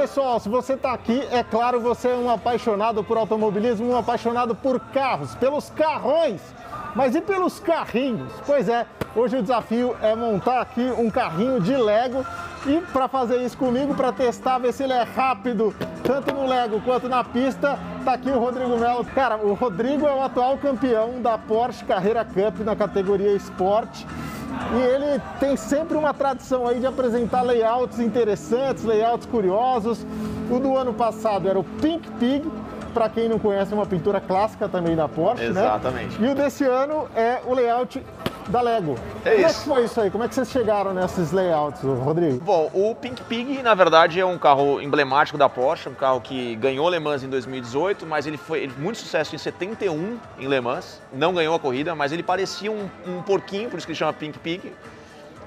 pessoal, 0.00 0.40
se 0.40 0.48
você 0.48 0.72
está 0.72 0.94
aqui, 0.94 1.20
é 1.30 1.44
claro, 1.44 1.78
você 1.78 2.08
é 2.08 2.14
um 2.14 2.30
apaixonado 2.30 3.04
por 3.04 3.18
automobilismo, 3.18 3.90
um 3.90 3.98
apaixonado 3.98 4.54
por 4.54 4.80
carros, 4.80 5.34
pelos 5.34 5.68
carrões. 5.68 6.40
Mas 6.94 7.14
e 7.14 7.20
pelos 7.20 7.60
carrinhos? 7.60 8.32
Pois 8.46 8.66
é, 8.66 8.86
hoje 9.14 9.36
o 9.36 9.42
desafio 9.42 9.94
é 10.00 10.16
montar 10.16 10.62
aqui 10.62 10.90
um 10.96 11.10
carrinho 11.10 11.60
de 11.60 11.76
Lego 11.76 12.24
e 12.66 12.80
para 12.92 13.08
fazer 13.08 13.42
isso 13.42 13.58
comigo, 13.58 13.94
para 13.94 14.10
testar, 14.10 14.56
ver 14.56 14.72
se 14.72 14.84
ele 14.84 14.94
é 14.94 15.02
rápido, 15.02 15.74
tanto 16.02 16.32
no 16.32 16.46
Lego 16.46 16.80
quanto 16.80 17.06
na 17.06 17.22
pista, 17.22 17.78
tá 18.02 18.14
aqui 18.14 18.30
o 18.30 18.38
Rodrigo 18.38 18.78
Melo. 18.78 19.04
Cara, 19.04 19.36
o 19.36 19.52
Rodrigo 19.52 20.06
é 20.06 20.14
o 20.14 20.22
atual 20.22 20.56
campeão 20.56 21.20
da 21.20 21.36
Porsche 21.36 21.84
Carreira 21.84 22.24
Cup 22.24 22.60
na 22.60 22.74
categoria 22.74 23.36
Sport. 23.36 24.06
E 24.72 24.80
ele 24.80 25.20
tem 25.38 25.56
sempre 25.56 25.96
uma 25.96 26.12
tradição 26.14 26.66
aí 26.66 26.78
de 26.80 26.86
apresentar 26.86 27.42
layouts 27.42 27.98
interessantes, 27.98 28.84
layouts 28.84 29.26
curiosos. 29.26 30.06
O 30.50 30.58
do 30.58 30.76
ano 30.76 30.92
passado 30.92 31.48
era 31.48 31.58
o 31.58 31.64
Pink 31.64 32.10
Pig, 32.12 32.50
para 32.92 33.08
quem 33.08 33.28
não 33.28 33.38
conhece, 33.38 33.72
é 33.72 33.76
uma 33.76 33.86
pintura 33.86 34.20
clássica 34.20 34.68
também 34.68 34.96
da 34.96 35.08
Porsche, 35.08 35.44
Exatamente. 35.44 36.20
né? 36.20 36.28
E 36.28 36.32
o 36.32 36.34
desse 36.34 36.64
ano 36.64 37.08
é 37.14 37.40
o 37.46 37.54
layout 37.54 38.04
da 38.50 38.60
Lego. 38.60 38.96
É 39.24 39.30
Como 39.32 39.44
é 39.44 39.48
isso. 39.50 39.60
que 39.62 39.68
foi 39.68 39.84
isso 39.84 40.00
aí? 40.00 40.10
Como 40.10 40.24
é 40.24 40.28
que 40.28 40.34
vocês 40.34 40.50
chegaram 40.50 40.92
nesses 40.92 41.32
layouts, 41.32 41.80
Rodrigo? 41.82 42.38
Bom, 42.44 42.70
o 42.74 42.94
Pink 42.94 43.22
Pig, 43.24 43.62
na 43.62 43.74
verdade, 43.74 44.20
é 44.20 44.26
um 44.26 44.36
carro 44.38 44.80
emblemático 44.80 45.38
da 45.38 45.48
Porsche, 45.48 45.88
um 45.88 45.94
carro 45.94 46.20
que 46.20 46.54
ganhou 46.56 46.88
Le 46.90 46.98
Mans 46.98 47.22
em 47.22 47.28
2018, 47.28 48.04
mas 48.06 48.26
ele 48.26 48.36
foi 48.36 48.60
ele- 48.64 48.74
muito 48.76 48.98
sucesso 48.98 49.34
em 49.34 49.38
71 49.38 50.18
em 50.38 50.46
Le 50.48 50.60
Mans, 50.60 51.00
não 51.12 51.32
ganhou 51.32 51.54
a 51.54 51.58
corrida, 51.58 51.94
mas 51.94 52.12
ele 52.12 52.22
parecia 52.22 52.70
um, 52.70 52.88
um 53.06 53.22
porquinho, 53.22 53.70
por 53.70 53.78
isso 53.78 53.86
que 53.86 53.92
ele 53.92 53.98
chama 53.98 54.12
Pink 54.12 54.38
Pig. 54.38 54.72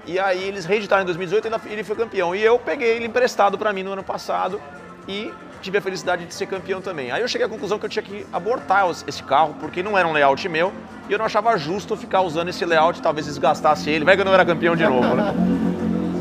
E 0.06 0.20
aí 0.20 0.44
eles 0.44 0.66
reeditaram 0.66 1.04
em 1.04 1.06
2018 1.06 1.46
e 1.46 1.48
ele- 1.48 1.74
ele 1.74 1.84
foi 1.84 1.96
campeão. 1.96 2.36
E 2.36 2.44
eu 2.44 2.60
peguei 2.60 2.96
ele 2.98 3.06
emprestado 3.06 3.58
para 3.58 3.72
mim 3.72 3.84
no 3.84 3.94
ano 3.94 4.04
passado 4.04 4.60
e 5.08 5.34
tive 5.64 5.78
a 5.78 5.82
felicidade 5.82 6.26
de 6.26 6.34
ser 6.34 6.46
campeão 6.46 6.82
também. 6.82 7.10
Aí 7.12 7.22
eu 7.22 7.28
cheguei 7.28 7.48
à 7.48 7.50
conclusão 7.50 7.80
que 7.80 7.86
eu 7.86 7.90
tinha 7.90 8.04
que 8.04 8.28
abortar 8.32 8.86
esse 9.08 9.24
carro, 9.24 9.56
porque 9.60 9.82
não 9.82 9.98
era 9.98 10.08
um 10.08 10.12
layout 10.12 10.48
meu, 10.50 10.72
e 11.10 11.14
eu 11.14 11.18
não 11.18 11.26
achava 11.26 11.58
justo 11.58 11.96
ficar 11.96 12.22
usando 12.22 12.50
esse 12.50 12.64
layout, 12.66 13.02
talvez 13.02 13.26
desgastasse 13.26 13.90
ele, 13.90 14.06
vai 14.06 14.16
que 14.16 14.22
eu 14.22 14.26
não 14.26 14.34
era 14.34 14.46
campeão 14.46 14.76
de 14.76 14.86
novo, 14.86 15.16
né? 15.16 15.34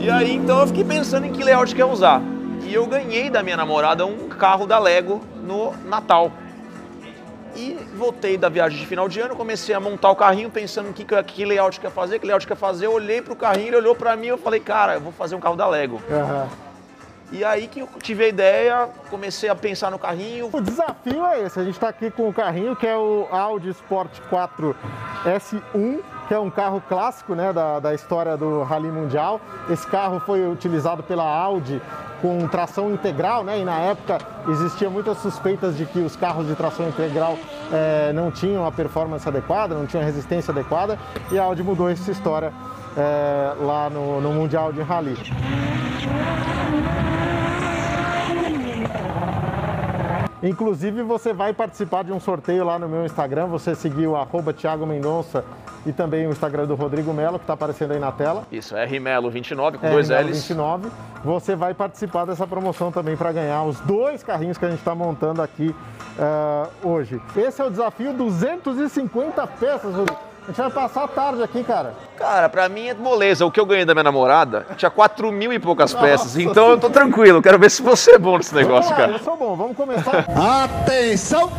E 0.01 0.09
aí 0.09 0.35
então 0.35 0.61
eu 0.61 0.67
fiquei 0.67 0.85
pensando 0.85 1.27
em 1.27 1.33
que 1.33 1.43
layout 1.45 1.75
que 1.75 1.83
eu 1.83 1.89
ia 1.89 1.93
usar. 1.93 2.23
E 2.65 2.73
eu 2.73 2.87
ganhei 2.87 3.29
da 3.29 3.43
minha 3.43 3.57
namorada 3.57 4.07
um 4.07 4.29
carro 4.29 4.67
da 4.67 4.79
Lego 4.79 5.21
no 5.43 5.73
Natal. 5.85 6.33
E 7.55 7.77
voltei 7.95 8.39
da 8.39 8.49
viagem 8.49 8.79
de 8.79 8.87
final 8.87 9.09
de 9.09 9.21
ano, 9.21 9.37
comecei 9.37 9.75
a 9.75 9.81
montar 9.81 10.11
o 10.11 10.17
carrinho 10.17 10.49
pensando 10.49 10.89
em 10.89 10.93
que, 10.93 11.05
que, 11.05 11.45
layout 11.45 11.79
que 11.79 11.87
ia 11.87 11.91
fazer, 11.91 12.19
que 12.19 12.27
layout 12.27 12.47
que 12.47 12.53
ia 12.53 12.57
fazer. 12.57 12.87
Eu 12.87 12.93
olhei 12.93 13.21
pro 13.21 13.37
carrinho, 13.37 13.69
ele 13.69 13.77
olhou 13.77 13.95
pra 13.95 14.17
mim 14.17 14.29
eu 14.29 14.39
falei, 14.39 14.61
cara, 14.61 14.95
eu 14.95 15.01
vou 15.01 15.13
fazer 15.13 15.35
um 15.35 15.41
carro 15.41 15.57
da 15.57 15.67
Lego. 15.69 16.01
Aham. 16.11 16.72
E 17.33 17.43
aí 17.43 17.67
que 17.67 17.81
eu 17.81 17.89
tive 18.03 18.25
a 18.25 18.29
ideia, 18.29 18.89
comecei 19.09 19.49
a 19.49 19.55
pensar 19.55 19.91
no 19.91 19.99
carrinho. 19.99 20.51
O 20.53 20.61
desafio 20.61 21.25
é 21.25 21.45
esse. 21.45 21.59
A 21.59 21.65
gente 21.65 21.75
está 21.75 21.89
aqui 21.89 22.11
com 22.11 22.29
o 22.29 22.33
carrinho 22.33 22.77
que 22.77 22.87
é 22.87 22.95
o 22.95 23.27
Audi 23.31 23.71
Sport 23.71 24.21
4 24.29 24.77
S1, 25.25 26.01
que 26.29 26.35
é 26.35 26.39
um 26.39 26.51
carro 26.51 26.83
clássico 26.87 27.35
né, 27.35 27.51
da, 27.51 27.81
da 27.81 27.95
história 27.95 28.37
do 28.37 28.63
Rally 28.63 28.89
Mundial. 28.89 29.41
Esse 29.71 29.87
carro 29.87 30.21
foi 30.21 30.47
utilizado 30.47 31.03
pela 31.03 31.25
Audi 31.25 31.81
com 32.21 32.47
tração 32.47 32.93
integral, 32.93 33.43
né? 33.43 33.59
E 33.59 33.65
na 33.65 33.79
época 33.81 34.19
existia 34.49 34.91
muitas 34.91 35.17
suspeitas 35.19 35.77
de 35.77 35.87
que 35.87 36.01
os 36.01 36.15
carros 36.15 36.47
de 36.47 36.55
tração 36.55 36.87
integral 36.87 37.37
eh, 37.73 38.13
não 38.15 38.31
tinham 38.31 38.65
a 38.65 38.71
performance 38.71 39.27
adequada, 39.27 39.75
não 39.75 39.87
tinham 39.87 40.03
a 40.03 40.07
resistência 40.07 40.53
adequada. 40.53 40.99
E 41.33 41.39
a 41.39 41.43
Audi 41.43 41.63
mudou 41.65 41.89
essa 41.89 42.11
história 42.13 42.53
eh, 42.97 43.55
lá 43.59 43.91
no, 43.91 44.21
no 44.21 44.33
Mundial 44.33 44.73
de 44.73 44.83
Rally. 44.83 45.17
Inclusive, 50.43 51.03
você 51.03 51.33
vai 51.33 51.53
participar 51.53 52.03
de 52.03 52.13
um 52.13 52.19
sorteio 52.19 52.65
lá 52.65 52.79
no 52.79 52.89
meu 52.89 53.05
Instagram. 53.05 53.47
Você 53.47 53.75
seguiu 53.75 54.17
arroba 54.17 54.53
Thiago 54.53 54.85
Mendonça 54.85 55.45
e 55.87 55.93
também 55.93 56.27
o 56.27 56.31
Instagram 56.31 56.67
do 56.67 56.75
Rodrigo 56.75 57.13
Melo, 57.13 57.39
que 57.39 57.45
está 57.45 57.55
aparecendo 57.55 57.93
aí 57.93 58.01
na 58.01 58.11
tela. 58.11 58.45
Isso, 58.51 58.77
é 58.77 58.87
Rimelo29 58.87 59.79
com 59.79 59.87
É, 59.87 59.91
dois 59.91 60.09
Melo 60.09 60.29
L's. 60.29 60.39
29. 60.49 60.91
Você 61.25 61.55
vai 61.55 61.75
participar 61.75 62.25
dessa 62.25 62.47
promoção 62.47 62.91
também 62.91 63.17
para 63.17 63.31
ganhar 63.31 63.63
os 63.63 63.79
dois 63.81 64.23
carrinhos 64.25 64.59
que 64.59 64.65
a 64.65 64.71
gente 64.71 64.81
está 64.81 64.95
montando 64.95 65.41
aqui 65.41 65.75
ah, 66.19 66.69
hoje. 66.83 67.21
Esse 67.37 67.63
é 67.63 67.65
o 67.65 67.71
desafio 67.71 68.13
250 68.13 69.47
peças, 69.47 69.95
Rodrigo. 69.95 70.32
A 70.43 70.47
gente 70.47 70.57
vai 70.57 70.71
passar 70.71 71.05
a 71.05 71.09
tarde 71.09 71.43
aqui, 71.43 71.63
cara. 71.63 71.95
Cara, 72.17 72.49
pra 72.49 72.69
mim 72.69 72.89
é 72.89 72.95
moleza. 72.95 73.47
O 73.47 73.51
que 73.51 73.61
eu 73.61 73.67
ganhei 73.67 73.85
da 73.85 73.95
minha 73.95 74.03
namorada 74.03 74.67
tinha 74.77 74.91
4 74.91 75.31
mil 75.31 75.53
e 75.53 75.59
poucas 75.59 75.95
peças. 75.95 76.35
Nossa 76.35 76.43
Então 76.43 76.71
eu 76.71 76.79
tô 76.81 76.91
tranquilo. 76.91 77.41
Quero 77.41 77.59
ver 77.61 77.71
se 77.71 77.81
você 77.81 78.13
é 78.13 78.19
bom 78.19 78.37
nesse 78.37 78.53
negócio, 78.55 78.91
Vamos 78.91 78.91
lá, 78.91 78.97
cara. 78.97 79.13
eu 79.13 79.19
sou 79.25 79.37
bom. 79.37 79.55
Vamos 79.55 79.77
começar. 79.77 80.27
Atenção! 80.65 81.51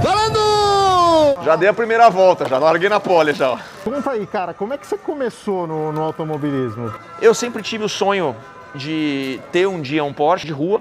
Falando! 0.00 1.42
Já 1.42 1.56
dei 1.56 1.68
a 1.68 1.74
primeira 1.74 2.08
volta, 2.08 2.48
já 2.48 2.58
larguei 2.58 2.88
na 2.88 3.00
pole 3.00 3.32
já. 3.32 3.58
Conta 3.82 4.10
aí, 4.12 4.26
cara, 4.26 4.54
como 4.54 4.72
é 4.72 4.78
que 4.78 4.86
você 4.86 4.96
começou 4.96 5.66
no, 5.66 5.92
no 5.92 6.02
automobilismo? 6.02 6.92
Eu 7.20 7.34
sempre 7.34 7.62
tive 7.62 7.84
o 7.84 7.88
sonho 7.88 8.36
de 8.74 9.40
ter 9.50 9.66
um 9.66 9.80
dia 9.80 10.04
um 10.04 10.12
Porsche 10.12 10.46
de 10.46 10.52
rua. 10.52 10.80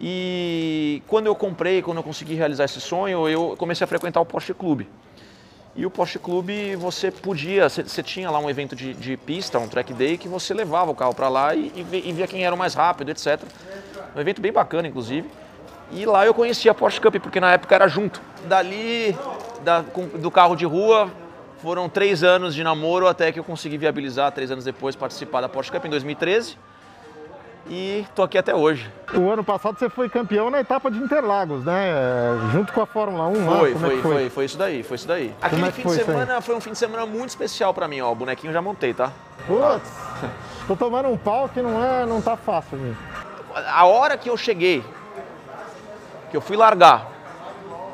E 0.00 1.02
quando 1.08 1.26
eu 1.26 1.34
comprei, 1.34 1.82
quando 1.82 1.96
eu 1.96 2.02
consegui 2.04 2.34
realizar 2.34 2.64
esse 2.64 2.80
sonho, 2.80 3.28
eu 3.28 3.56
comecei 3.58 3.84
a 3.84 3.88
frequentar 3.88 4.20
o 4.20 4.26
Porsche 4.26 4.52
Clube. 4.54 4.88
E 5.76 5.84
o 5.84 5.90
Porsche 5.90 6.18
Clube 6.18 6.74
você 6.76 7.10
podia, 7.10 7.68
você- 7.68 8.02
tinha 8.02 8.30
lá 8.30 8.38
um 8.38 8.48
evento 8.48 8.74
de, 8.74 8.94
de 8.94 9.16
pista, 9.16 9.58
um 9.58 9.68
track 9.68 9.92
day, 9.92 10.16
que 10.16 10.26
você 10.26 10.54
levava 10.54 10.90
o 10.90 10.94
carro 10.94 11.14
para 11.14 11.28
lá 11.28 11.54
e, 11.54 11.70
e 11.76 12.12
via 12.12 12.26
quem 12.26 12.44
era 12.46 12.54
o 12.54 12.58
mais 12.58 12.72
rápido, 12.74 13.10
etc. 13.10 13.40
Um 14.16 14.20
evento 14.20 14.40
bem 14.40 14.50
bacana, 14.52 14.88
inclusive. 14.88 15.28
E 15.92 16.06
lá 16.06 16.24
eu 16.24 16.32
conheci 16.32 16.68
a 16.68 16.74
Porsche 16.74 17.00
Cup, 17.00 17.16
porque 17.16 17.38
na 17.38 17.52
época 17.52 17.74
era 17.74 17.86
junto. 17.88 18.20
Dali, 18.48 19.16
da- 19.62 19.82
com- 19.92 20.06
do 20.08 20.30
carro 20.30 20.56
de 20.56 20.64
rua, 20.64 21.10
foram 21.62 21.88
três 21.90 22.24
anos 22.24 22.54
de 22.54 22.64
namoro 22.64 23.06
até 23.06 23.30
que 23.30 23.38
eu 23.38 23.44
consegui 23.44 23.76
viabilizar, 23.76 24.32
três 24.32 24.50
anos 24.50 24.64
depois, 24.64 24.96
participar 24.96 25.42
da 25.42 25.48
Porsche 25.48 25.70
Cup 25.70 25.84
em 25.84 25.90
2013. 25.90 26.56
E 27.68 28.06
tô 28.14 28.22
aqui 28.22 28.38
até 28.38 28.54
hoje. 28.54 28.88
O 29.12 29.28
ano 29.28 29.42
passado 29.42 29.76
você 29.76 29.88
foi 29.88 30.08
campeão 30.08 30.50
na 30.50 30.60
etapa 30.60 30.88
de 30.88 30.98
Interlagos, 30.98 31.64
né? 31.64 31.90
É, 31.90 32.52
Junto 32.52 32.72
com 32.72 32.80
a 32.80 32.86
Fórmula 32.86 33.26
1 33.26 33.50
lá. 33.50 33.58
Foi, 33.58 33.72
é 33.72 33.74
foi, 33.74 34.02
foi, 34.02 34.30
foi 34.30 34.44
isso 34.44 34.56
daí, 34.56 34.82
foi 34.84 34.94
isso 34.94 35.08
daí. 35.08 35.34
Aquele 35.42 35.66
é 35.66 35.72
fim 35.72 35.82
foi 35.82 35.96
de 35.96 36.04
semana 36.04 36.40
foi 36.40 36.54
um 36.54 36.60
fim 36.60 36.72
de 36.72 36.78
semana 36.78 37.04
muito 37.04 37.30
especial 37.30 37.74
pra 37.74 37.88
mim, 37.88 38.00
ó. 38.00 38.12
O 38.12 38.14
bonequinho 38.14 38.52
já 38.52 38.62
montei, 38.62 38.94
tá? 38.94 39.10
Putz, 39.46 39.90
tô 40.68 40.76
tomando 40.76 41.08
um 41.08 41.16
pau 41.16 41.48
que 41.48 41.60
não, 41.60 41.82
é, 41.82 42.06
não 42.06 42.22
tá 42.22 42.36
fácil, 42.36 42.78
gente. 42.78 42.98
A 43.68 43.84
hora 43.84 44.16
que 44.16 44.30
eu 44.30 44.36
cheguei, 44.36 44.84
que 46.30 46.36
eu 46.36 46.40
fui 46.40 46.56
largar, 46.56 47.10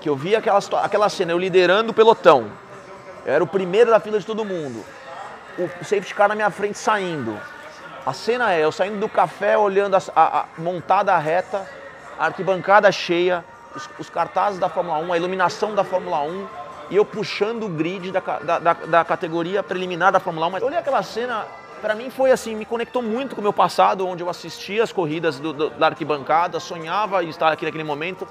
que 0.03 0.09
eu 0.09 0.17
vi 0.17 0.37
aquela, 0.37 0.59
aquela 0.83 1.09
cena, 1.09 1.33
eu 1.33 1.39
liderando 1.39 1.93
o 1.93 1.95
pelotão, 1.95 2.47
eu 3.25 3.33
era 3.33 3.43
o 3.45 3.47
primeiro 3.47 3.91
da 3.91 4.01
fila 4.01 4.19
de 4.19 4.27
todo 4.27 4.45
mundo, 4.45 4.85
o 5.59 5.85
safety 5.85 6.15
car 6.15 6.29
na 6.29 6.35
minha 6.35 6.51
frente 6.51 6.77
saindo. 6.77 7.39
A 8.05 8.13
cena 8.13 8.53
é 8.53 8.65
eu 8.65 8.73
saindo 8.73 8.99
do 8.99 9.09
café, 9.09 9.57
olhando 9.57 9.95
as- 9.95 10.11
a, 10.15 10.41
a 10.41 10.45
montada 10.59 11.17
reta, 11.19 11.65
a 12.19 12.27
arquibancada 12.27 12.91
cheia, 12.91 13.45
os, 13.77 13.89
os 13.99 14.11
cartazes 14.11 14.59
da 14.59 14.69
Fórmula 14.69 14.99
1, 14.99 15.13
a 15.13 15.17
iluminação 15.17 15.75
da 15.75 15.85
Fórmula 15.85 16.21
1, 16.23 16.47
e 16.91 16.97
eu 16.97 17.05
puxando 17.05 17.65
o 17.65 17.69
grid 17.69 18.11
da, 18.11 18.21
da, 18.21 18.59
da- 18.59 18.73
da 18.75 19.05
categoria 19.05 19.63
preliminar 19.63 20.11
da 20.11 20.19
Fórmula 20.19 20.49
1. 20.49 20.51
Mas 20.51 20.63
olhei 20.65 20.79
aquela 20.79 21.03
cena, 21.05 21.47
pra 21.81 21.95
mim 21.95 22.11
foi 22.11 22.33
assim, 22.33 22.57
me 22.57 22.65
conectou 22.65 23.03
muito 23.03 23.37
com 23.37 23.41
o 23.41 23.45
meu 23.45 23.53
passado, 23.53 24.07
onde 24.07 24.23
eu 24.23 24.29
assistia 24.29 24.83
as 24.83 24.91
corridas 24.93 25.39
do- 25.39 25.53
do- 25.53 25.71
da 25.71 25.87
arquibancada, 25.87 26.59
sonhava 26.59 27.23
em 27.23 27.29
estar 27.29 27.53
aqui 27.53 27.65
naquele 27.65 27.85
momento. 27.85 28.27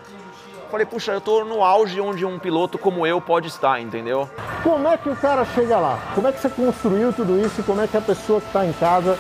Falei, 0.70 0.86
puxa, 0.86 1.12
eu 1.14 1.20
tô 1.22 1.44
no 1.46 1.64
auge 1.64 2.00
onde 2.00 2.26
um 2.26 2.38
piloto 2.40 2.78
como 2.78 3.06
eu 3.08 3.20
pode 3.22 3.48
estar, 3.48 3.80
entendeu? 3.82 4.30
Como 4.64 4.88
é 4.88 4.98
que 4.98 5.10
o 5.10 5.16
cara 5.16 5.44
chega 5.46 5.78
lá? 5.78 5.98
Como 6.16 6.28
é 6.28 6.32
que 6.32 6.40
você 6.40 6.50
construiu 6.50 7.12
tudo 7.12 7.38
isso 7.40 7.60
e 7.60 7.64
como 7.64 7.82
é 7.82 7.88
que 7.88 7.98
a 7.98 8.02
pessoa 8.02 8.40
que 8.40 8.48
está 8.48 8.66
em 8.66 8.72
casa 8.74 9.18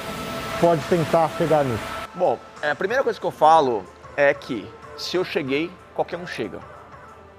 pode 0.61 0.81
tentar 0.83 1.27
chegar 1.37 1.65
nisso? 1.65 1.83
Bom, 2.13 2.37
é, 2.61 2.69
a 2.69 2.75
primeira 2.75 3.03
coisa 3.03 3.19
que 3.19 3.25
eu 3.25 3.31
falo 3.31 3.83
é 4.15 4.31
que 4.31 4.69
se 4.95 5.17
eu 5.17 5.25
cheguei, 5.25 5.71
qualquer 5.95 6.17
um 6.17 6.27
chega. 6.27 6.59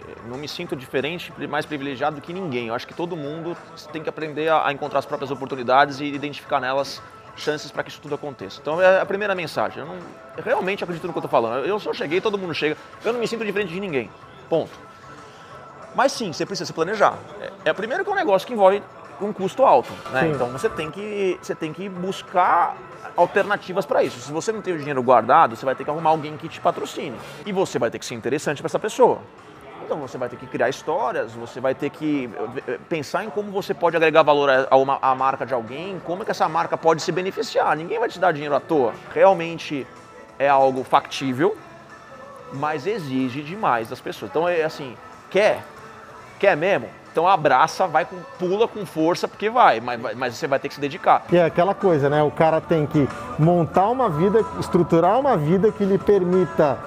É, 0.09 0.29
Não 0.29 0.37
me 0.37 0.49
sinto 0.49 0.75
diferente, 0.75 1.33
mais 1.49 1.65
privilegiado 1.65 2.17
do 2.17 2.23
que 2.23 2.33
ninguém. 2.33 2.67
Eu 2.67 2.75
acho 2.75 2.87
que 2.87 2.93
todo 2.93 3.17
mundo 3.17 3.57
tem 3.93 4.03
que 4.03 4.09
aprender 4.09 4.51
a, 4.51 4.73
encontrar 4.73 4.99
as 4.99 5.07
próprias 5.07 5.31
oportunidades 5.31 6.01
e 6.01 6.05
identificar 6.05 6.59
nelas 6.59 7.01
chances 7.37 7.71
para 7.71 7.85
que 7.85 7.91
isso 7.91 8.01
tudo 8.01 8.17
aconteça. 8.17 8.59
Então 8.61 8.83
é 8.83 9.01
a 9.01 9.07
primeira 9.07 9.37
mensagem. 9.37 9.79
Eu, 9.79 9.87
não, 9.87 9.97
realmente 10.45 10.83
acredito 10.83 11.07
no 11.07 11.13
que 11.13 11.19
eu 11.19 11.25
estou 11.25 11.31
falando. 11.31 11.65
Eu 11.65 11.79
só 11.79 11.95
cheguei, 11.95 12.21
todo 12.21 12.37
mundo 12.37 12.53
chega. 12.53 12.77
Eu 13.05 13.13
não 13.13 13.21
me 13.21 13.29
sinto 13.29 13.45
diferente 13.45 13.73
de 13.73 13.79
ninguém. 13.79 14.11
Ponto. 14.49 14.73
Mas 15.95 16.11
sim, 16.11 16.33
você 16.33 16.45
precisa 16.45 16.67
se 16.67 16.73
planejar. 16.73 17.17
É, 17.41 17.71
é 17.71 17.73
primeiro 17.73 18.03
que 18.03 18.11
é 18.11 18.13
um 18.13 18.17
negócio 18.17 18.47
que 18.47 18.53
envolve 18.53 18.83
um 19.21 19.33
custo 19.33 19.65
alto, 19.65 19.93
né? 20.11 20.29
Então 20.29 20.49
você 20.49 20.69
tem 20.69 20.91
que 20.91 21.39
você 21.41 21.55
tem 21.55 21.73
que 21.73 21.89
buscar 21.89 22.77
alternativas 23.17 23.85
para 23.85 24.03
isso. 24.03 24.19
Se 24.21 24.33
você 24.33 24.53
não 24.53 24.63
tem 24.63 24.75
o 24.75 24.79
dinheiro 24.79 25.03
guardado, 25.03 25.57
você 25.57 25.65
vai 25.65 25.75
ter 25.75 25.85
que 25.85 25.91
arrumar 25.91 26.11
alguém 26.11 26.37
que 26.37 26.49
te 26.49 26.61
patrocine 26.61 27.17
e 27.45 27.53
você 27.53 27.79
vai 27.79 27.91
ter 27.91 27.99
que 27.99 28.07
ser 28.07 28.15
interessante 28.15 28.63
para 28.63 28.67
essa 28.67 28.79
pessoa. 28.79 29.21
Então 29.85 29.99
você 29.99 30.17
vai 30.17 30.29
ter 30.29 30.37
que 30.37 30.47
criar 30.47 30.69
histórias, 30.69 31.33
você 31.33 31.61
vai 31.61 31.75
ter 31.75 31.91
que 31.91 32.31
eh, 32.67 32.79
pensar 32.89 33.25
em 33.25 33.31
como 33.31 33.51
você 33.51 33.75
pode 33.75 33.97
agregar 33.97 34.23
valor 34.23 34.49
a 34.71 34.77
uma 34.77 34.99
a 35.03 35.15
marca 35.15 35.45
de 35.45 35.53
alguém, 35.53 36.01
como 36.05 36.23
é 36.23 36.25
que 36.25 36.31
essa 36.31 36.49
marca 36.49 36.77
pode 36.79 37.03
se 37.03 37.13
beneficiar. 37.13 37.77
Ninguém 37.77 37.99
vai 37.99 38.09
te 38.09 38.19
dar 38.19 38.33
dinheiro 38.33 38.55
à 38.55 38.61
toa. 38.61 38.95
Realmente 39.13 39.87
é 40.39 40.49
algo 40.49 40.83
factível, 40.85 41.57
mas 42.53 42.87
exige 42.87 43.43
demais 43.43 43.89
das 43.89 44.01
pessoas. 44.01 44.31
Então 44.31 44.49
é 44.49 44.63
assim, 44.63 44.97
quer? 45.31 45.63
Quer 46.39 46.57
mesmo? 46.57 46.89
Então 47.13 47.29
abraça, 47.29 47.87
vai 47.87 48.07
com, 48.07 48.17
pula 48.39 48.67
com 48.67 48.87
força, 48.87 49.29
porque 49.29 49.51
vai, 49.51 49.81
mas, 49.81 50.01
mas 50.17 50.35
você 50.35 50.47
vai 50.47 50.59
ter 50.59 50.69
que 50.69 50.75
se 50.75 50.81
dedicar. 50.81 51.23
E 51.31 51.37
é 51.37 51.45
aquela 51.45 51.75
coisa, 51.75 52.09
né? 52.09 52.23
O 52.23 52.31
cara 52.31 52.59
tem 52.59 52.87
que 52.87 53.07
montar 53.39 53.89
uma 53.91 54.09
vida, 54.09 54.43
estruturar 54.59 55.21
uma 55.21 55.37
vida 55.37 55.71
que 55.71 55.85
lhe 55.85 55.99
permita 55.99 56.79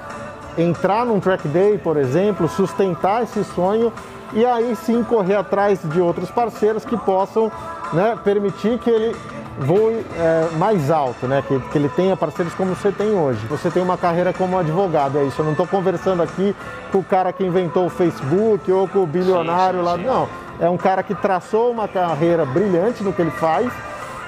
entrar 0.58 1.06
num 1.06 1.20
track 1.20 1.48
day, 1.48 1.78
por 1.78 1.96
exemplo, 1.96 2.50
sustentar 2.50 3.22
esse 3.22 3.44
sonho 3.44 3.94
e 4.34 4.44
aí 4.44 4.76
sim 4.76 5.04
correr 5.04 5.36
atrás 5.36 5.80
de 5.84 6.02
outros 6.02 6.32
parceiros 6.32 6.84
que 6.84 6.98
possam 6.98 7.52
né, 7.94 8.18
permitir 8.24 8.80
que 8.80 8.90
ele 8.90 9.16
voe 9.60 10.06
é, 10.18 10.50
mais 10.58 10.92
alto, 10.92 11.28
né? 11.28 11.44
Que, 11.48 11.60
que 11.60 11.78
ele 11.78 11.90
tenha 11.90 12.16
parceiros 12.16 12.54
como 12.54 12.76
você 12.76 12.92
tem 12.92 13.12
hoje. 13.12 13.46
Você 13.48 13.70
tem 13.70 13.82
uma 13.82 13.98
carreira 13.98 14.34
como 14.34 14.58
advogado, 14.58 15.18
é 15.18 15.24
isso. 15.24 15.42
Eu 15.42 15.46
não 15.46 15.52
estou 15.54 15.68
conversando 15.68 16.22
aqui 16.22 16.56
com 16.92 17.00
o 17.00 17.04
cara 17.04 17.32
que 17.32 17.44
inventou 17.44 17.86
o 17.86 17.90
Facebook 17.90 18.72
ou 18.72 18.88
com 18.88 19.04
o 19.04 19.08
bilionário 19.08 19.80
sim, 19.80 19.86
sim, 19.86 19.92
lá. 19.92 19.98
Sim. 19.98 20.04
Não, 20.04 20.30
é 20.60 20.70
um 20.70 20.78
cara 20.78 21.04
que 21.04 21.16
traçou 21.16 21.72
uma 21.72 21.88
carreira 21.88 22.46
brilhante 22.46 23.04
no 23.04 23.14
que 23.14 23.22
ele 23.22 23.32
faz 23.32 23.72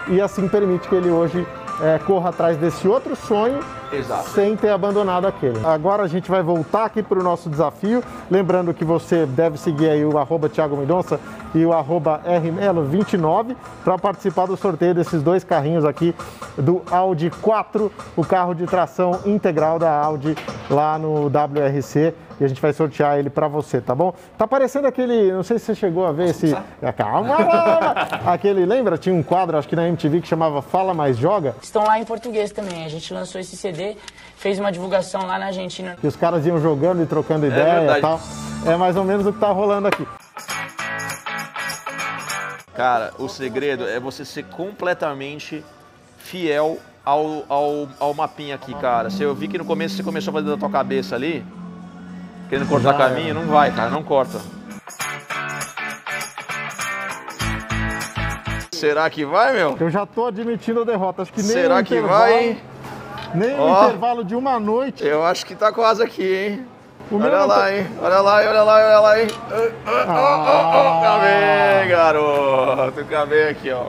e 0.07 0.21
assim 0.21 0.47
permite 0.47 0.88
que 0.88 0.95
ele 0.95 1.09
hoje 1.09 1.45
é, 1.81 2.00
corra 2.00 2.30
atrás 2.30 2.57
desse 2.57 2.88
outro 2.88 3.15
sonho 3.15 3.59
Exato. 3.91 4.30
sem 4.30 4.56
ter 4.56 4.69
abandonado 4.69 5.27
aquele. 5.27 5.59
Agora 5.65 6.03
a 6.03 6.07
gente 6.07 6.30
vai 6.30 6.41
voltar 6.41 6.85
aqui 6.85 7.03
para 7.03 7.19
o 7.19 7.23
nosso 7.23 7.50
desafio. 7.50 8.03
Lembrando 8.30 8.73
que 8.73 8.83
você 8.83 9.25
deve 9.25 9.57
seguir 9.57 9.89
aí 9.89 10.03
o 10.03 10.18
arroba 10.18 10.50
Thiago 10.50 10.75
Mendonça 10.75 11.19
e 11.53 11.65
o 11.65 11.73
arroba 11.73 12.21
RMelo29 12.25 13.55
para 13.83 13.97
participar 13.97 14.45
do 14.45 14.57
sorteio 14.57 14.94
desses 14.94 15.21
dois 15.21 15.44
carrinhos 15.44 15.85
aqui 15.85 16.13
do 16.57 16.81
Audi 16.91 17.29
4, 17.41 17.91
o 18.15 18.25
carro 18.25 18.53
de 18.53 18.65
tração 18.65 19.19
integral 19.25 19.79
da 19.79 19.91
Audi 19.91 20.35
lá 20.69 20.97
no 20.97 21.27
WRC 21.27 22.13
e 22.39 22.45
a 22.45 22.47
gente 22.47 22.61
vai 22.61 22.71
sortear 22.71 23.17
ele 23.17 23.29
para 23.29 23.47
você, 23.47 23.81
tá 23.81 23.95
bom? 23.95 24.13
Tá 24.38 24.47
parecendo 24.47 24.88
aquele, 24.88 25.31
não 25.31 25.44
sei 25.44 25.57
se 25.57 25.65
você 25.65 25.75
chegou 25.75 26.05
a 26.05 26.11
ver 26.11 26.29
esse, 26.29 26.55
ah, 26.81 26.94
calma, 26.94 27.35
aquele, 28.25 28.65
lembra? 28.65 28.97
Tinha 28.97 29.13
um 29.15 29.23
quadro, 29.23 29.57
acho 29.57 29.67
que 29.67 29.75
na 29.75 29.88
MTV 29.88 30.21
que 30.21 30.27
chamava 30.27 30.61
Fala 30.61 30.94
Mais 30.94 31.17
Joga. 31.17 31.55
Estão 31.61 31.83
lá 31.83 31.99
em 31.99 32.05
português 32.05 32.51
também. 32.51 32.85
A 32.85 32.89
gente 32.89 33.11
lançou 33.13 33.41
esse 33.41 33.57
CD, 33.57 33.97
fez 34.35 34.59
uma 34.59 34.71
divulgação 34.71 35.25
lá 35.25 35.39
na 35.39 35.47
Argentina. 35.47 35.97
Que 35.99 36.07
os 36.07 36.15
caras 36.15 36.45
iam 36.45 36.59
jogando 36.61 37.01
e 37.01 37.05
trocando 37.05 37.45
é 37.45 37.49
ideia 37.49 37.91
é 37.91 37.97
e 37.97 38.01
tal. 38.01 38.19
É 38.65 38.75
mais 38.75 38.95
ou 38.95 39.03
menos 39.03 39.25
o 39.25 39.33
que 39.33 39.39
tá 39.39 39.51
rolando 39.51 39.88
aqui. 39.88 40.05
Cara, 42.77 43.12
o 43.18 43.27
segredo 43.27 43.88
é 43.88 44.00
você 44.00 44.24
ser 44.24 44.44
completamente 44.44 45.65
fiel 46.19 46.77
ao, 47.03 47.44
ao, 47.50 47.89
ao 48.00 48.13
mapinha 48.13 48.53
aqui, 48.53 48.71
cara. 48.75 49.09
Se 49.09 49.24
eu 49.24 49.33
vi 49.33 49.47
que 49.47 49.57
no 49.57 49.65
começo 49.65 49.95
você 49.95 50.03
começou 50.03 50.29
a 50.29 50.35
fazer 50.35 50.50
da 50.51 50.57
tua 50.57 50.69
cabeça 50.69 51.15
ali, 51.15 51.44
querendo 52.47 52.69
cortar 52.69 52.91
Já 52.91 52.97
caminho, 53.00 53.31
é. 53.31 53.33
não 53.33 53.47
vai, 53.47 53.71
cara, 53.71 53.89
não 53.89 54.03
corta. 54.03 54.39
Será 58.71 59.09
que 59.09 59.25
vai, 59.25 59.53
meu? 59.53 59.75
Eu 59.80 59.89
já 59.89 60.06
tô 60.06 60.27
admitindo 60.27 60.81
a 60.81 60.83
derrota. 60.83 61.23
Acho 61.23 61.33
que 61.33 61.41
nem 61.41 61.50
Será 61.50 61.81
que 61.81 62.00
vai? 62.00 62.62
Nem 63.33 63.59
oh, 63.59 63.69
no 63.69 63.85
intervalo 63.85 64.23
de 64.23 64.35
uma 64.35 64.59
noite. 64.59 65.03
Eu 65.03 65.25
acho 65.25 65.44
que 65.47 65.56
tá 65.56 65.71
quase 65.71 66.03
aqui, 66.03 66.23
hein? 66.23 66.76
Olha 67.12 67.45
lá, 67.45 67.59
tá... 67.59 67.74
hein? 67.74 67.88
Olha 68.01 68.19
lá, 68.19 68.36
olha 68.36 68.63
lá, 68.63 68.75
olha 68.75 69.00
lá, 69.00 69.21
hein? 69.21 69.27
Ah. 69.86 71.00
Acabei, 71.00 71.89
garoto. 71.89 73.00
Acabei 73.01 73.50
aqui, 73.50 73.71
ó. 73.71 73.86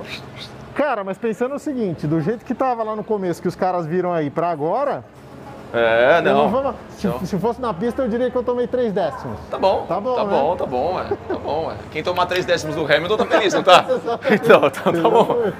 Cara, 0.74 1.02
mas 1.02 1.18
pensando 1.18 1.54
o 1.56 1.58
seguinte, 1.58 2.06
do 2.06 2.20
jeito 2.20 2.44
que 2.44 2.54
tava 2.54 2.84
lá 2.84 2.94
no 2.94 3.02
começo, 3.02 3.42
que 3.42 3.48
os 3.48 3.56
caras 3.56 3.84
viram 3.84 4.12
aí 4.12 4.30
pra 4.30 4.50
agora, 4.50 5.02
é, 5.72 6.22
não. 6.22 6.50
não 6.50 6.74
se, 6.90 7.06
não. 7.06 7.20
se, 7.26 7.38
fosse 7.38 7.60
na 7.60 7.74
pista, 7.74 8.02
eu 8.02 8.08
diria 8.08 8.30
que 8.30 8.36
eu 8.36 8.42
tomei 8.42 8.66
três 8.66 8.92
décimos. 8.92 9.38
Tá 9.50 9.58
bom. 9.58 9.84
Tá 9.86 10.00
bom, 10.00 10.14
tá 10.14 10.24
né? 10.24 10.30
bom, 10.30 10.56
tá 10.56 10.66
bom, 10.66 11.00
é. 11.00 11.04
Tá 11.04 11.34
bom, 11.34 11.72
é. 11.72 11.76
Quem 11.90 12.02
tomar 12.02 12.26
três 12.26 12.46
décimos 12.46 12.74
do 12.74 12.84
Hamilton 12.84 13.16
tá 13.18 13.26
feliz, 13.26 13.52
não 13.52 13.62
tá? 13.62 13.84
então, 13.88 14.18
então 14.32 14.70
tá 14.70 14.92
bom. 14.92 15.52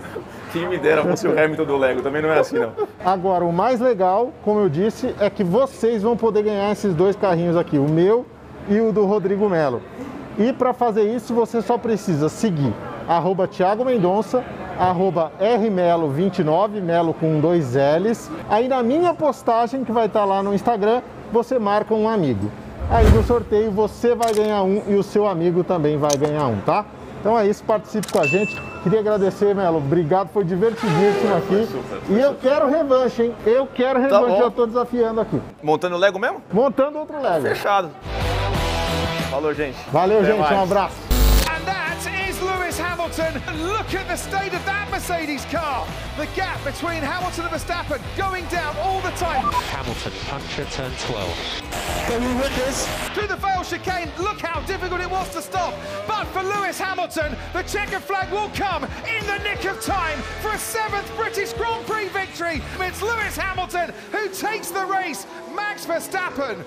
Quem 0.53 0.69
me 0.69 0.79
dera 0.79 1.03
fosse 1.03 1.27
o 1.27 1.33
Hamilton 1.33 1.65
do 1.65 1.77
Lego, 1.77 2.03
também 2.03 2.23
não 2.23 2.31
é 2.31 2.39
assim 2.39 2.59
não. 2.59 2.73
Agora, 3.05 3.45
o 3.45 3.53
mais 3.53 3.81
legal, 3.81 4.33
como 4.45 4.61
eu 4.61 4.69
disse, 4.69 5.15
é 5.21 5.29
que 5.29 5.45
vocês 5.45 6.03
vão 6.03 6.17
poder 6.17 6.43
ganhar 6.43 6.71
esses 6.73 6.95
dois 6.95 7.17
carrinhos 7.17 7.57
aqui, 7.57 7.79
o 7.79 7.89
meu 7.89 8.27
e 8.69 8.81
o 8.81 8.93
do 8.93 9.05
Rodrigo 9.05 9.49
Melo. 9.49 9.83
E 10.39 10.53
para 10.53 10.73
fazer 10.73 11.03
isso, 11.03 11.35
você 11.35 11.61
só 11.61 11.77
precisa 11.77 12.29
seguir 12.29 12.73
arroba 13.09 13.49
Thiago 13.49 13.85
Mendonça 13.85 14.45
arroba 14.79 15.33
rmelo29, 15.41 16.81
melo 16.81 17.13
com 17.13 17.41
dois 17.41 17.75
L's. 17.75 18.31
Aí 18.49 18.69
na 18.69 18.83
minha 18.83 19.13
postagem, 19.13 19.85
que 19.85 19.91
vai 19.91 20.07
estar 20.07 20.21
tá 20.21 20.25
lá 20.25 20.43
no 20.43 20.55
Instagram, 20.55 21.03
você 21.33 21.59
marca 21.59 21.93
um 21.95 22.09
amigo. 22.09 22.49
Aí 22.89 23.11
no 23.11 23.25
sorteio 23.25 23.71
você 23.73 24.15
vai 24.15 24.33
ganhar 24.33 24.63
um 24.63 24.83
e 24.87 24.95
o 24.95 25.03
seu 25.03 25.27
amigo 25.27 25.65
também 25.65 25.99
vai 25.99 26.17
ganhar 26.17 26.47
um, 26.47 26.61
tá? 26.61 26.87
Então 27.21 27.39
é 27.39 27.47
isso, 27.47 27.63
participe 27.65 28.11
com 28.13 28.21
a 28.21 28.27
gente. 28.27 28.57
Queria 28.83 29.01
agradecer, 29.01 29.55
Melo. 29.55 29.79
Obrigado, 29.79 30.29
foi 30.29 30.45
divertidíssimo 30.45 31.37
aqui. 31.37 31.67
Super, 31.67 32.01
e 32.09 32.21
eu 32.21 32.35
quero 32.35 32.69
revanche, 32.69 33.25
hein? 33.25 33.35
Eu 33.45 33.67
quero 33.67 34.01
tá 34.01 34.19
revanche, 34.19 34.39
tá 34.39 34.43
eu 34.45 34.51
tô 34.51 34.67
desafiando 34.67 35.21
aqui. 35.21 35.41
Montando 35.63 35.97
o 35.97 35.99
Lego 35.99 36.19
mesmo? 36.19 36.43
Montando 36.53 36.99
outro 36.99 37.21
Lego. 37.21 37.43
Fechado. 37.43 37.91
Falou, 39.31 39.53
gente. 39.53 39.79
Valeu, 39.93 40.19
Até 40.19 40.27
gente. 40.27 40.41
Mais. 40.41 40.53
Um 40.53 40.63
abraço. 40.63 41.08
Hamilton. 43.19 43.67
Look 43.67 43.95
at 43.95 44.07
the 44.07 44.17
state 44.17 44.55
of 44.55 44.65
that 44.65 44.89
Mercedes 44.91 45.45
car. 45.47 45.87
The 46.17 46.27
gap 46.37 46.63
between 46.65 47.03
Hamilton 47.03 47.47
and 47.47 47.53
Verstappen 47.53 48.01
going 48.17 48.47
down 48.47 48.77
all 48.79 49.01
the 49.01 49.11
time. 49.11 49.43
Hamilton 49.75 50.13
puncture 50.27 50.65
turn 50.67 50.93
12. 51.01 51.63
Can 52.07 52.21
we 52.23 52.29
win 52.41 52.53
this? 52.55 52.87
Through 53.15 53.27
the 53.27 53.37
fail 53.37 53.65
chicane, 53.65 54.11
look 54.19 54.41
how 54.41 54.61
difficult 54.63 55.01
it 55.01 55.11
was 55.11 55.29
to 55.35 55.43
stop. 55.43 55.75
But 56.07 56.27
for 56.27 56.43
Lewis 56.43 56.79
Hamilton, 56.79 57.37
the 57.53 57.63
checkered 57.63 58.03
flag 58.03 58.31
will 58.31 58.51
come 58.55 58.85
in 58.85 59.27
the 59.27 59.39
nick 59.43 59.65
of 59.65 59.81
time 59.81 60.19
for 60.41 60.53
a 60.53 60.59
seventh 60.59 61.11
British 61.17 61.53
Grand 61.55 61.87
Prix 61.87 62.09
victory. 62.09 62.63
It's 62.79 63.03
Lewis 63.03 63.37
Hamilton 63.37 63.93
who 64.13 64.29
takes 64.29 64.71
the 64.71 64.87
race. 64.87 65.27
Max 65.55 65.87
Verstappen 65.87 66.65